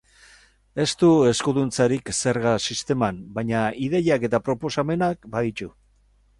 [0.83, 3.61] Ez du eskuduntzarik zerga sisteman, baina
[3.91, 5.73] ideiak eta proposamenak baditu.